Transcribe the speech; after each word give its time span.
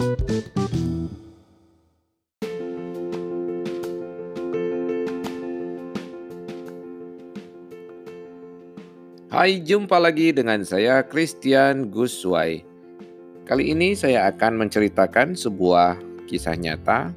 Hai, 0.00 0.08
jumpa 9.60 10.00
lagi 10.00 10.32
dengan 10.32 10.64
saya 10.64 11.04
Christian 11.04 11.92
Guswai. 11.92 12.64
Kali 13.44 13.76
ini 13.76 13.92
saya 13.92 14.32
akan 14.32 14.64
menceritakan 14.64 15.36
sebuah 15.36 16.00
kisah 16.24 16.56
nyata 16.56 17.12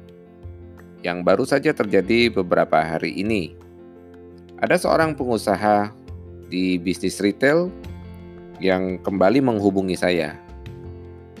yang 1.00 1.24
baru 1.24 1.48
saja 1.48 1.72
terjadi 1.72 2.28
beberapa 2.28 2.84
hari 2.84 3.16
ini. 3.16 3.56
Ada 4.60 4.84
seorang 4.84 5.16
pengusaha 5.16 5.88
di 6.52 6.76
bisnis 6.76 7.16
retail 7.16 7.72
yang 8.60 9.00
kembali 9.00 9.40
menghubungi 9.40 9.96
saya. 9.96 10.36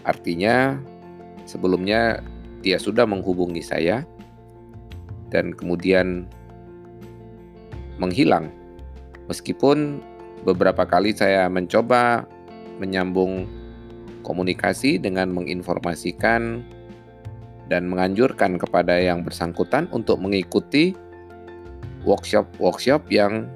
Artinya, 0.08 0.80
sebelumnya 1.44 2.20
dia 2.64 2.80
sudah 2.80 3.04
menghubungi 3.04 3.60
saya 3.60 4.02
dan 5.28 5.52
kemudian 5.52 6.24
menghilang. 8.00 8.50
Meskipun 9.28 10.00
beberapa 10.44 10.84
kali 10.84 11.16
saya 11.16 11.48
mencoba 11.48 12.28
menyambung 12.80 13.48
komunikasi 14.24 14.96
dengan 14.96 15.32
menginformasikan 15.32 16.64
dan 17.68 17.82
menganjurkan 17.88 18.60
kepada 18.60 18.96
yang 18.96 19.24
bersangkutan 19.24 19.88
untuk 19.92 20.20
mengikuti 20.20 20.92
workshop-workshop 22.04 23.08
yang 23.08 23.48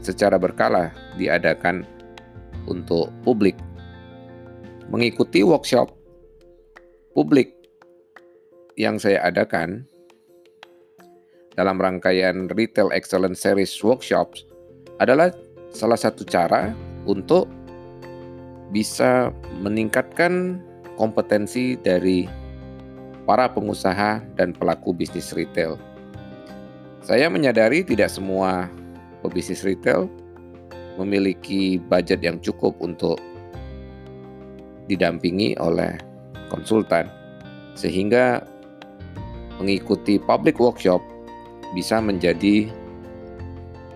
secara 0.00 0.38
berkala 0.38 0.94
diadakan 1.18 1.82
untuk 2.70 3.10
publik. 3.26 3.58
Mengikuti 4.90 5.42
workshop 5.46 5.99
publik 7.10 7.50
yang 8.78 8.96
saya 8.96 9.18
adakan 9.26 9.82
dalam 11.58 11.76
rangkaian 11.76 12.46
Retail 12.54 12.94
Excellence 12.94 13.42
Series 13.42 13.74
Workshops 13.82 14.46
adalah 15.02 15.34
salah 15.74 15.98
satu 15.98 16.22
cara 16.22 16.70
untuk 17.04 17.50
bisa 18.70 19.34
meningkatkan 19.58 20.62
kompetensi 20.94 21.74
dari 21.74 22.30
para 23.26 23.50
pengusaha 23.50 24.22
dan 24.38 24.54
pelaku 24.54 24.94
bisnis 24.94 25.34
retail. 25.34 25.74
Saya 27.02 27.26
menyadari 27.26 27.82
tidak 27.82 28.12
semua 28.12 28.70
pebisnis 29.26 29.66
retail 29.66 30.06
memiliki 30.94 31.82
budget 31.90 32.22
yang 32.22 32.38
cukup 32.38 32.76
untuk 32.78 33.18
didampingi 34.86 35.58
oleh 35.58 36.09
konsultan, 36.50 37.06
sehingga 37.78 38.42
mengikuti 39.62 40.18
public 40.18 40.58
workshop 40.58 40.98
bisa 41.72 42.02
menjadi 42.02 42.66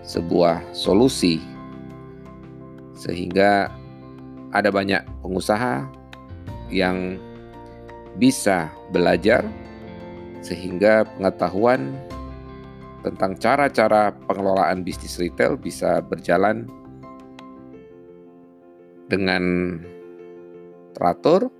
sebuah 0.07 0.63
solusi. 0.71 1.43
Sehingga 2.95 3.67
ada 4.55 4.71
banyak 4.71 5.03
pengusaha 5.19 5.83
yang 6.71 7.19
bisa 8.15 8.71
belajar 8.95 9.43
sehingga 10.39 11.03
pengetahuan 11.17 11.91
tentang 13.03 13.37
cara-cara 13.37 14.15
pengelolaan 14.25 14.81
bisnis 14.81 15.19
retail 15.19 15.59
bisa 15.59 15.99
berjalan 16.05 16.65
dengan 19.05 19.77
teratur, 20.97 21.53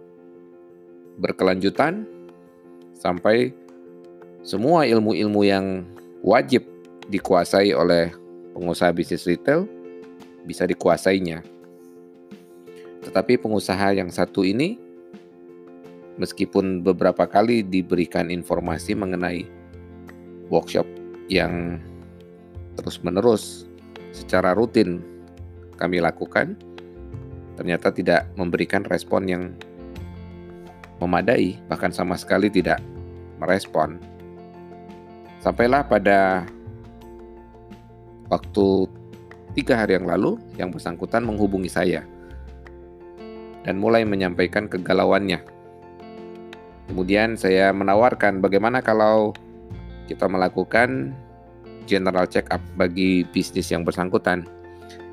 berkelanjutan, 1.20 2.08
sampai 2.96 3.52
semua 4.46 4.86
ilmu-ilmu 4.86 5.42
yang 5.46 5.86
wajib 6.22 6.66
dikuasai 7.10 7.74
oleh 7.74 8.14
pengusaha 8.56 8.94
bisnis 8.96 9.28
retail 9.28 9.70
bisa 10.46 10.66
dikuasainya. 10.66 11.42
Tetapi 13.06 13.38
pengusaha 13.38 13.94
yang 13.94 14.10
satu 14.10 14.42
ini, 14.42 14.82
meskipun 16.18 16.82
beberapa 16.82 17.30
kali 17.30 17.62
diberikan 17.62 18.34
informasi 18.34 18.98
mengenai 18.98 19.46
workshop 20.50 20.88
yang 21.30 21.78
terus-menerus 22.78 23.70
secara 24.14 24.54
rutin 24.58 25.02
kami 25.78 26.00
lakukan, 26.02 26.58
ternyata 27.60 27.92
tidak 27.94 28.30
memberikan 28.40 28.82
respon 28.88 29.28
yang 29.28 29.44
memadai, 31.00 31.60
bahkan 31.68 31.92
sama 31.92 32.16
sekali 32.16 32.48
tidak 32.48 32.80
merespon. 33.40 34.00
Sampailah 35.44 35.86
pada 35.86 36.48
waktu 38.32 38.90
tiga 39.54 39.78
hari 39.78 39.96
yang 39.96 40.10
lalu 40.10 40.42
yang 40.58 40.74
bersangkutan 40.74 41.24
menghubungi 41.24 41.70
saya 41.70 42.04
dan 43.64 43.78
mulai 43.78 44.06
menyampaikan 44.06 44.66
kegalauannya. 44.70 45.42
Kemudian 46.86 47.34
saya 47.34 47.74
menawarkan 47.74 48.42
bagaimana 48.42 48.82
kalau 48.82 49.34
kita 50.06 50.30
melakukan 50.30 51.18
general 51.90 52.30
check 52.30 52.46
up 52.54 52.62
bagi 52.78 53.26
bisnis 53.34 53.74
yang 53.74 53.82
bersangkutan. 53.82 54.46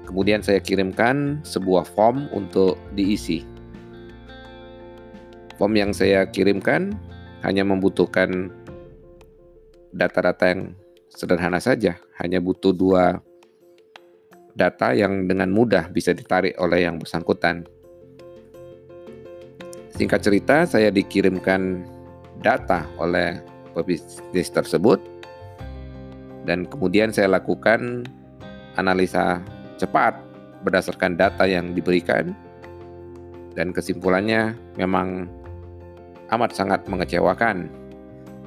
Kemudian 0.04 0.44
saya 0.44 0.60
kirimkan 0.60 1.40
sebuah 1.44 1.88
form 1.88 2.28
untuk 2.36 2.76
diisi. 2.92 3.51
Form 5.62 5.78
yang 5.78 5.94
saya 5.94 6.26
kirimkan 6.26 6.90
hanya 7.46 7.62
membutuhkan 7.62 8.50
data-data 9.94 10.50
yang 10.50 10.74
sederhana 11.06 11.62
saja, 11.62 12.02
hanya 12.18 12.42
butuh 12.42 12.74
dua 12.74 13.22
data 14.58 14.90
yang 14.90 15.30
dengan 15.30 15.54
mudah 15.54 15.86
bisa 15.94 16.10
ditarik 16.10 16.58
oleh 16.58 16.82
yang 16.82 16.98
bersangkutan. 16.98 17.62
Singkat 19.94 20.20
cerita, 20.26 20.66
saya 20.66 20.90
dikirimkan 20.90 21.86
data 22.42 22.82
oleh 22.98 23.38
pebisnis 23.70 24.50
tersebut 24.50 24.98
dan 26.42 26.66
kemudian 26.66 27.14
saya 27.14 27.38
lakukan 27.38 28.02
analisa 28.74 29.38
cepat 29.78 30.18
berdasarkan 30.66 31.14
data 31.14 31.46
yang 31.46 31.70
diberikan 31.70 32.34
dan 33.54 33.70
kesimpulannya 33.70 34.58
memang 34.74 35.30
amat 36.32 36.56
sangat 36.56 36.88
mengecewakan. 36.88 37.68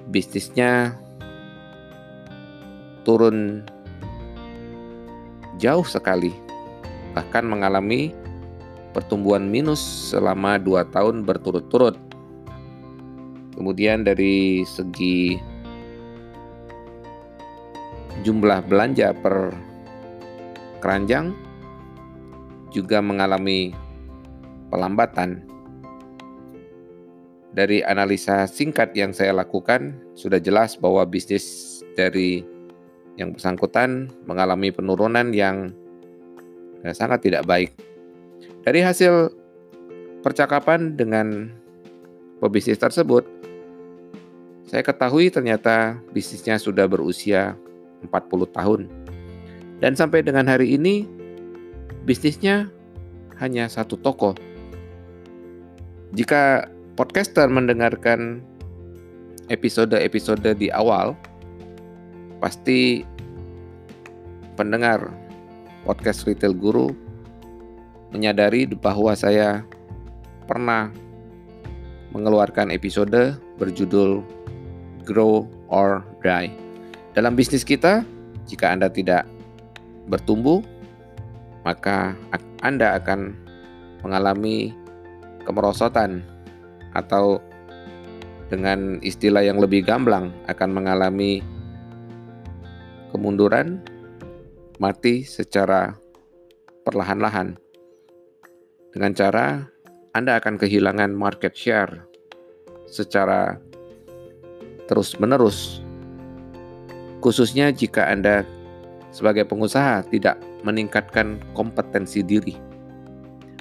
Bisnisnya 0.10 0.98
turun 3.06 3.62
jauh 5.62 5.86
sekali, 5.86 6.34
bahkan 7.14 7.46
mengalami 7.46 8.14
pertumbuhan 8.94 9.46
minus 9.46 10.12
selama 10.12 10.58
dua 10.58 10.86
tahun 10.90 11.22
berturut-turut. 11.26 11.98
Kemudian 13.56 14.04
dari 14.04 14.66
segi 14.68 15.40
jumlah 18.26 18.66
belanja 18.68 19.14
per 19.16 19.54
keranjang 20.82 21.32
juga 22.74 23.00
mengalami 23.00 23.72
pelambatan. 24.74 25.55
Dari 27.56 27.80
analisa 27.88 28.44
singkat 28.52 28.92
yang 29.00 29.16
saya 29.16 29.32
lakukan, 29.32 29.96
sudah 30.12 30.44
jelas 30.44 30.76
bahwa 30.76 31.08
bisnis 31.08 31.80
dari 31.96 32.44
yang 33.16 33.32
bersangkutan 33.32 34.12
mengalami 34.28 34.76
penurunan 34.76 35.32
yang 35.32 35.72
eh, 36.84 36.92
sangat 36.92 37.24
tidak 37.24 37.48
baik. 37.48 37.72
Dari 38.68 38.84
hasil 38.84 39.32
percakapan 40.20 41.00
dengan 41.00 41.48
pebisnis 42.44 42.76
tersebut, 42.76 43.24
saya 44.68 44.84
ketahui 44.84 45.32
ternyata 45.32 45.96
bisnisnya 46.12 46.60
sudah 46.60 46.92
berusia 46.92 47.56
40 48.04 48.52
tahun. 48.52 48.82
Dan 49.80 49.96
sampai 49.96 50.28
dengan 50.28 50.44
hari 50.52 50.76
ini, 50.76 51.08
bisnisnya 52.04 52.68
hanya 53.40 53.72
satu 53.72 53.96
toko. 53.96 54.36
Jika 56.12 56.75
podcaster 56.96 57.52
mendengarkan 57.52 58.40
episode-episode 59.52 60.56
di 60.56 60.72
awal, 60.72 61.12
pasti 62.40 63.04
pendengar 64.56 65.12
podcast 65.84 66.24
Retail 66.24 66.56
Guru 66.56 66.96
menyadari 68.16 68.64
bahwa 68.80 69.12
saya 69.12 69.68
pernah 70.48 70.88
mengeluarkan 72.16 72.72
episode 72.72 73.36
berjudul 73.60 74.24
Grow 75.04 75.44
or 75.68 76.08
Die. 76.24 76.50
Dalam 77.12 77.36
bisnis 77.36 77.68
kita, 77.68 78.08
jika 78.48 78.72
Anda 78.72 78.88
tidak 78.88 79.28
bertumbuh, 80.08 80.64
maka 81.68 82.16
Anda 82.64 82.96
akan 83.04 83.36
mengalami 84.00 84.72
kemerosotan 85.44 86.24
atau 86.96 87.44
dengan 88.48 89.02
istilah 89.04 89.44
yang 89.44 89.60
lebih 89.60 89.84
gamblang 89.84 90.32
akan 90.48 90.70
mengalami 90.72 91.44
kemunduran, 93.12 93.84
mati 94.80 95.28
secara 95.28 95.96
perlahan-lahan. 96.88 97.58
Dengan 98.96 99.12
cara 99.12 99.46
Anda 100.16 100.40
akan 100.40 100.56
kehilangan 100.56 101.12
market 101.12 101.52
share 101.52 102.08
secara 102.88 103.60
terus-menerus. 104.88 105.84
Khususnya 107.20 107.74
jika 107.74 108.08
Anda 108.08 108.48
sebagai 109.10 109.48
pengusaha 109.50 110.06
tidak 110.12 110.40
meningkatkan 110.64 111.42
kompetensi 111.58 112.22
diri. 112.22 112.56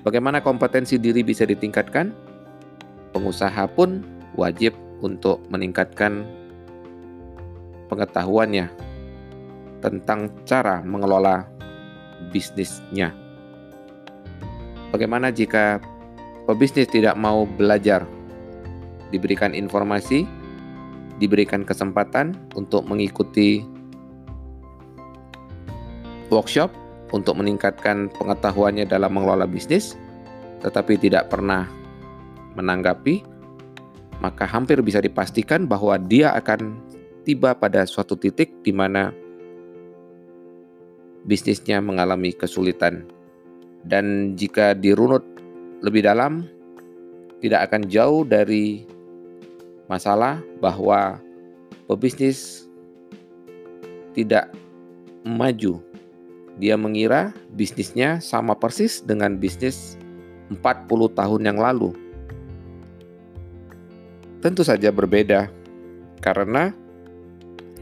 Bagaimana 0.05 0.45
kompetensi 0.45 1.01
diri 1.01 1.25
bisa 1.25 1.49
ditingkatkan? 1.49 2.34
Pengusaha 3.15 3.71
pun 3.71 4.03
wajib 4.35 4.75
untuk 5.01 5.39
meningkatkan 5.49 6.27
pengetahuannya 7.87 8.67
tentang 9.79 10.33
cara 10.43 10.83
mengelola 10.83 11.47
bisnisnya. 12.35 13.15
Bagaimana 14.91 15.31
jika 15.31 15.79
pebisnis 16.51 16.91
tidak 16.91 17.15
mau 17.15 17.47
belajar, 17.47 18.03
diberikan 19.15 19.55
informasi, 19.55 20.27
diberikan 21.23 21.63
kesempatan 21.63 22.35
untuk 22.59 22.83
mengikuti 22.83 23.63
workshop 26.35 26.73
untuk 27.15 27.39
meningkatkan 27.39 28.11
pengetahuannya 28.19 28.91
dalam 28.91 29.15
mengelola 29.15 29.47
bisnis, 29.47 29.95
tetapi 30.67 30.99
tidak 30.99 31.31
pernah 31.31 31.71
menanggapi, 32.55 33.23
maka 34.23 34.47
hampir 34.47 34.81
bisa 34.81 35.03
dipastikan 35.03 35.67
bahwa 35.67 35.99
dia 35.99 36.33
akan 36.35 36.79
tiba 37.27 37.57
pada 37.57 37.85
suatu 37.89 38.15
titik 38.15 38.53
di 38.63 38.71
mana 38.71 39.11
bisnisnya 41.25 41.81
mengalami 41.81 42.33
kesulitan. 42.33 43.09
Dan 43.85 44.37
jika 44.37 44.73
dirunut 44.73 45.25
lebih 45.85 46.05
dalam, 46.09 46.49
tidak 47.45 47.69
akan 47.69 47.83
jauh 47.93 48.25
dari 48.25 48.89
masalah 49.89 50.41
bahwa 50.65 51.21
pebisnis 51.85 52.65
tidak 54.17 54.49
maju. 55.27 55.81
Dia 56.57 56.79
mengira 56.79 57.35
bisnisnya 57.53 58.23
sama 58.23 58.55
persis 58.55 59.03
dengan 59.03 59.37
bisnis 59.37 59.99
40 60.55 61.19
tahun 61.19 61.43
yang 61.45 61.59
lalu. 61.59 62.04
Tentu 64.45 64.61
saja 64.61 64.93
berbeda. 64.93 65.49
Karena 66.21 66.69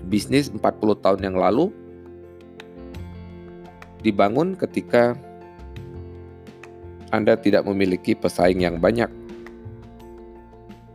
bisnis 0.07 0.47
40 0.47 0.63
tahun 1.03 1.21
yang 1.27 1.35
lalu 1.35 1.75
dibangun 4.07 4.55
ketika 4.55 5.19
Anda 7.11 7.35
tidak 7.35 7.67
memiliki 7.67 8.15
pesaing 8.15 8.63
yang 8.63 8.79
banyak. 8.79 9.11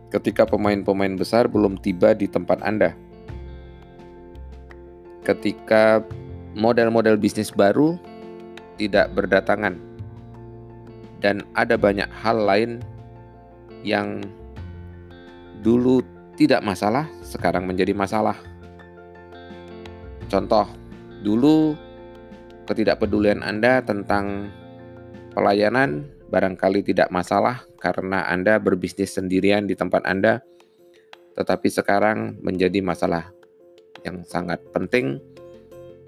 Ketika 0.08 0.48
pemain-pemain 0.48 1.20
besar 1.20 1.52
belum 1.52 1.76
tiba 1.84 2.16
di 2.16 2.24
tempat 2.24 2.64
Anda. 2.64 2.96
Ketika 5.20 6.00
model-model 6.56 7.20
bisnis 7.20 7.52
baru 7.52 8.00
tidak 8.80 9.12
berdatangan, 9.12 9.76
dan 11.20 11.44
ada 11.52 11.76
banyak 11.76 12.08
hal 12.24 12.40
lain 12.40 12.80
yang 13.84 14.24
dulu 15.62 16.02
tidak 16.38 16.62
masalah, 16.62 17.10
sekarang 17.26 17.66
menjadi 17.66 17.90
masalah. 17.94 18.38
Contoh, 20.30 20.68
dulu 21.24 21.74
ketidakpedulian 22.68 23.40
Anda 23.42 23.80
tentang 23.82 24.52
pelayanan 25.32 26.04
barangkali 26.28 26.84
tidak 26.84 27.08
masalah 27.08 27.64
karena 27.80 28.28
Anda 28.28 28.60
berbisnis 28.60 29.16
sendirian 29.16 29.64
di 29.64 29.74
tempat 29.74 30.04
Anda, 30.04 30.44
tetapi 31.34 31.68
sekarang 31.72 32.38
menjadi 32.44 32.84
masalah 32.84 33.32
yang 34.04 34.22
sangat 34.22 34.60
penting 34.70 35.18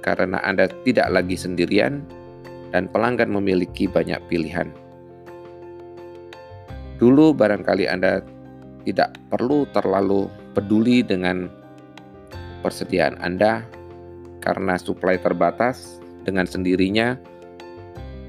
karena 0.05 0.38
Anda 0.44 0.69
tidak 0.87 1.08
lagi 1.11 1.35
sendirian 1.35 2.05
dan 2.70 2.87
pelanggan 2.87 3.32
memiliki 3.32 3.91
banyak 3.91 4.20
pilihan. 4.31 4.70
Dulu 7.00 7.32
barangkali 7.32 7.88
Anda 7.88 8.20
tidak 8.85 9.17
perlu 9.29 9.69
terlalu 9.71 10.31
peduli 10.56 11.05
dengan 11.05 11.50
persediaan 12.65 13.17
Anda 13.21 13.65
karena 14.41 14.81
suplai 14.81 15.21
terbatas 15.21 16.00
dengan 16.25 16.49
sendirinya 16.49 17.17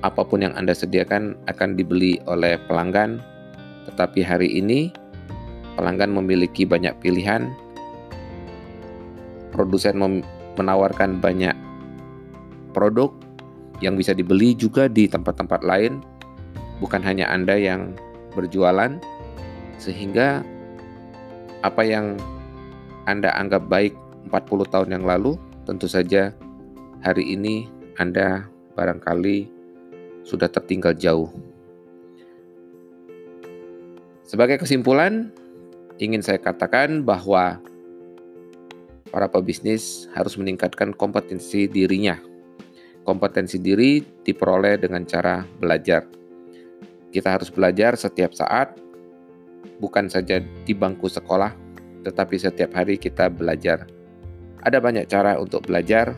apa 0.02 0.26
pun 0.26 0.42
yang 0.42 0.54
Anda 0.58 0.74
sediakan 0.74 1.38
akan 1.46 1.78
dibeli 1.78 2.18
oleh 2.26 2.58
pelanggan, 2.66 3.22
tetapi 3.86 4.26
hari 4.26 4.50
ini 4.50 4.90
pelanggan 5.78 6.10
memiliki 6.10 6.66
banyak 6.66 6.98
pilihan. 7.00 7.54
Produsen 9.54 10.00
menawarkan 10.58 11.22
banyak 11.22 11.54
produk 12.74 13.14
yang 13.84 13.94
bisa 14.00 14.16
dibeli 14.16 14.58
juga 14.58 14.90
di 14.90 15.06
tempat-tempat 15.06 15.62
lain, 15.62 16.02
bukan 16.82 17.04
hanya 17.06 17.30
Anda 17.30 17.60
yang 17.60 17.94
berjualan, 18.34 18.98
sehingga 19.82 20.46
apa 21.66 21.82
yang 21.82 22.22
Anda 23.10 23.34
anggap 23.34 23.66
baik 23.66 23.98
40 24.30 24.70
tahun 24.70 24.90
yang 24.94 25.06
lalu, 25.10 25.42
tentu 25.66 25.90
saja 25.90 26.30
hari 27.02 27.34
ini 27.34 27.66
Anda 27.98 28.46
barangkali 28.78 29.50
sudah 30.22 30.46
tertinggal 30.54 30.94
jauh. 30.94 31.34
Sebagai 34.22 34.62
kesimpulan, 34.62 35.34
ingin 35.98 36.22
saya 36.22 36.38
katakan 36.38 37.02
bahwa 37.02 37.58
para 39.10 39.28
pebisnis 39.28 40.08
harus 40.14 40.38
meningkatkan 40.38 40.94
kompetensi 40.94 41.66
dirinya. 41.66 42.22
Kompetensi 43.02 43.58
diri 43.58 44.00
diperoleh 44.00 44.78
dengan 44.78 45.04
cara 45.10 45.42
belajar. 45.42 46.06
Kita 47.12 47.34
harus 47.34 47.52
belajar 47.52 47.98
setiap 47.98 48.32
saat, 48.32 48.78
bukan 49.82 50.08
saja 50.08 50.40
di 50.40 50.74
bangku 50.78 51.10
sekolah, 51.10 51.52
tetapi 52.06 52.38
setiap 52.38 52.78
hari 52.78 53.02
kita 53.02 53.30
belajar. 53.30 53.90
Ada 54.62 54.78
banyak 54.78 55.10
cara 55.10 55.42
untuk 55.42 55.66
belajar, 55.66 56.14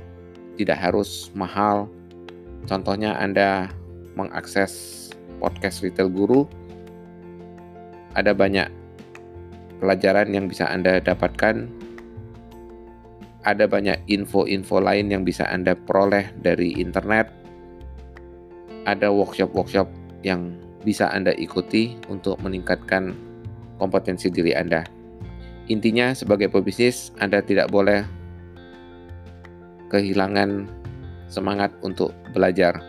tidak 0.60 0.80
harus 0.80 1.32
mahal. 1.32 1.88
Contohnya, 2.68 3.16
Anda 3.16 3.72
mengakses 4.20 5.08
podcast 5.40 5.80
Retail 5.80 6.12
Guru. 6.12 6.48
Ada 8.14 8.36
banyak 8.36 8.68
pelajaran 9.80 10.32
yang 10.32 10.52
bisa 10.52 10.68
Anda 10.68 11.00
dapatkan. 11.00 11.68
Ada 13.44 13.68
banyak 13.68 14.08
info-info 14.08 14.80
lain 14.80 15.12
yang 15.12 15.28
bisa 15.28 15.44
Anda 15.52 15.76
peroleh 15.76 16.32
dari 16.40 16.80
internet. 16.80 17.28
Ada 18.88 19.12
workshop-workshop 19.12 19.88
yang 20.24 20.56
bisa 20.84 21.12
Anda 21.12 21.36
ikuti 21.36 21.96
untuk 22.08 22.40
meningkatkan 22.40 23.33
kompetensi 23.84 24.32
diri 24.32 24.56
Anda. 24.56 24.88
Intinya, 25.68 26.16
sebagai 26.16 26.48
pebisnis, 26.48 27.12
Anda 27.20 27.44
tidak 27.44 27.68
boleh 27.68 28.08
kehilangan 29.92 30.72
semangat 31.28 31.76
untuk 31.84 32.16
belajar 32.32 32.80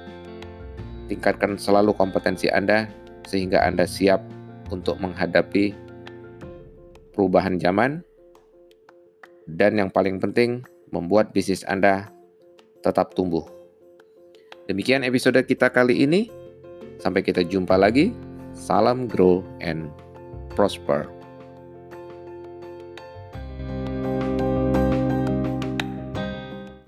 tingkatkan 1.11 1.61
selalu 1.61 1.93
kompetensi 1.93 2.49
Anda 2.49 2.89
sehingga 3.29 3.61
Anda 3.65 3.85
siap 3.85 4.25
untuk 4.73 4.97
menghadapi 5.01 5.77
perubahan 7.13 7.61
zaman 7.61 8.01
dan 9.45 9.77
yang 9.77 9.93
paling 9.93 10.17
penting 10.21 10.65
membuat 10.89 11.37
bisnis 11.37 11.65
Anda 11.69 12.09
tetap 12.81 13.13
tumbuh. 13.13 13.45
Demikian 14.65 15.05
episode 15.05 15.41
kita 15.45 15.69
kali 15.69 16.05
ini. 16.05 16.33
Sampai 17.01 17.21
kita 17.21 17.45
jumpa 17.45 17.77
lagi. 17.77 18.15
Salam 18.55 19.11
grow 19.11 19.45
and 19.61 19.91
prosper. 20.55 21.09